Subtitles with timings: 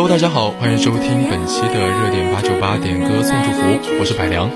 [0.00, 4.48] Hello，大家好，欢迎收听本期的热点八九八点歌送祝福，我是柏良。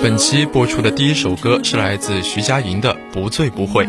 [0.00, 3.84] 本期播出的第一首歌是来自徐佳莹的《不醉不悔》。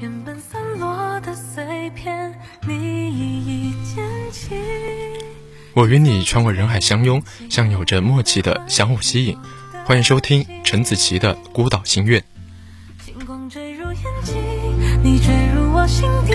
[0.00, 2.34] 原本散落的碎片，
[2.66, 3.20] 你一
[3.70, 4.50] 一捡起。
[5.74, 9.36] 我与你穿过人海相拥，像有着默契的相互吸引。
[9.84, 12.20] 欢迎收听陈子琪的《孤岛心愿》。
[13.04, 14.34] 星光坠入眼睛，
[15.02, 16.32] 你坠入我心底，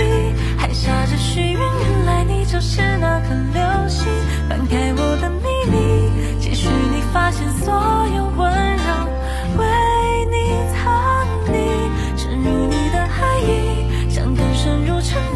[0.58, 4.06] 还下着许愿，原来你就是那颗流星，
[4.48, 7.74] 翻开我的秘密，期许你发现所
[8.16, 8.59] 有问题。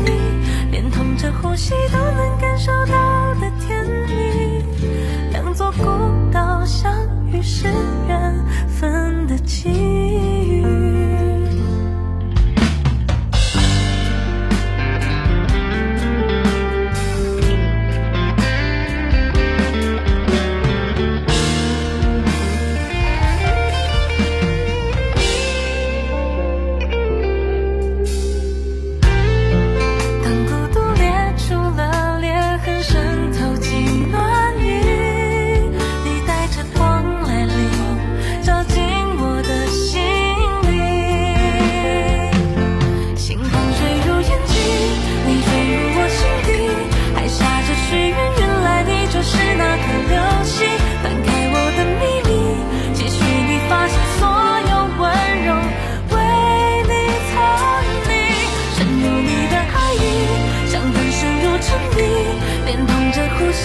[0.05, 4.63] 你连同着呼吸都能感受到的甜蜜，
[5.31, 5.81] 两座孤
[6.31, 6.91] 岛相
[7.31, 7.67] 遇时。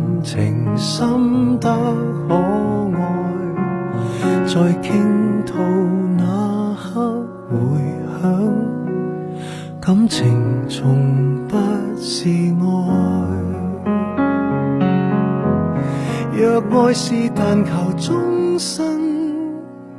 [0.23, 1.67] 情深得
[2.27, 3.01] 可爱，
[4.45, 5.55] 在倾吐
[6.17, 7.57] 那刻回
[8.21, 8.31] 响。
[9.79, 11.57] 感情从不
[11.99, 13.35] 是爱。
[16.39, 19.01] 若爱是但求终身，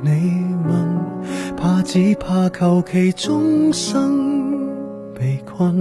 [0.03, 0.99] 你问，
[1.57, 4.55] 怕只怕求其终生
[5.19, 5.77] 被困。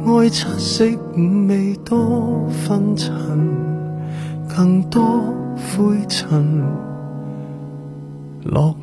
[0.08, 0.86] 爱七色
[1.18, 3.13] 五味多分层，
[4.56, 5.03] 更多
[5.75, 6.90] 灰尘。
[8.43, 8.75] 落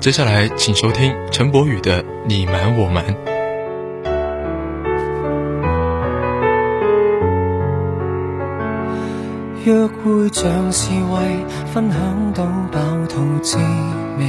[0.00, 3.02] 接下来，请收听陈柏宇的《你瞒我瞒》。
[9.64, 11.98] 约会像是为分享
[12.34, 12.78] 到饱
[13.08, 13.56] 肚滋
[14.18, 14.24] 味，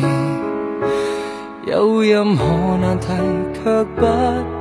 [1.65, 3.07] 有任何难题
[3.53, 4.05] 却不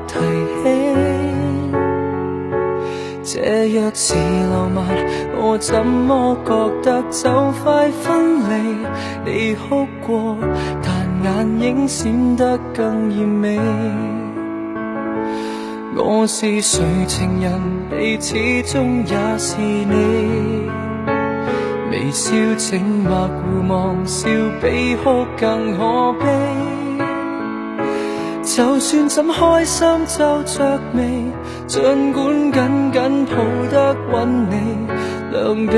[0.09, 0.19] 提
[0.61, 0.69] 起。
[3.41, 4.83] 这若是浪漫，
[5.41, 8.83] 我怎么觉得就快分离？
[9.27, 10.37] 你哭过，
[10.83, 14.13] 但眼影闪得更艳美。
[15.97, 17.53] 我是谁情人，
[17.97, 20.69] 你始终也是你。
[21.93, 24.29] 微笑静默互望，笑
[24.61, 26.27] 比哭更可悲。
[28.43, 31.27] 就算怎开心皱着眉，
[31.69, 34.89] 尽管紧紧抱得稳你，
[35.31, 35.77] 两臂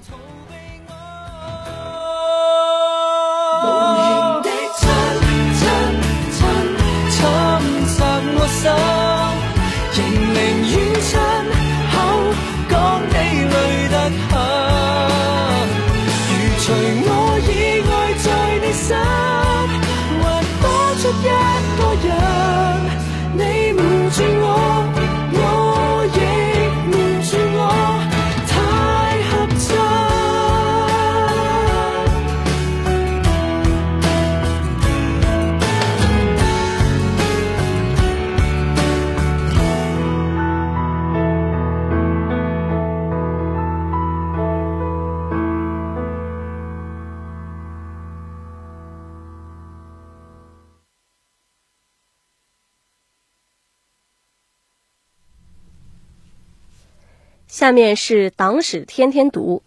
[57.61, 59.61] 下面是党史天天读。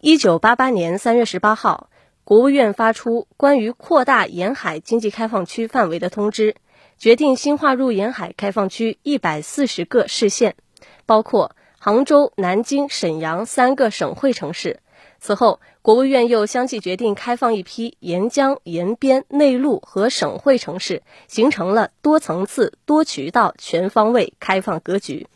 [0.00, 1.90] 一九八八年三月十八号，
[2.24, 6.54] 国务院发出关于扩大沿海经济开放区范围的通知，
[6.96, 10.56] 决定新划入沿海开放区一百四十个市县，
[11.04, 14.80] 包括杭州、南京、沈阳三个省会城市。
[15.20, 25.26] 此后，国务院又相继决定开放一批沿江、沿边、内陆和省会城市，形成了多层次、多渠道、全方位开放格局。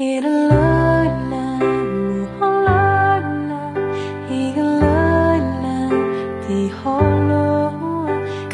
[0.00, 0.04] 各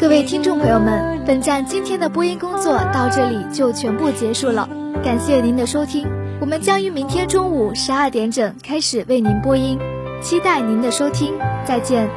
[0.09, 4.67] 位听众朋友们，本站今天的播音工作到这里就全部结束了，
[5.03, 6.07] 感谢您的收听。
[6.41, 9.77] 我们将于明天中午十二点整开始为您播音，
[10.23, 11.31] 期待您的收听，
[11.63, 12.09] 再见。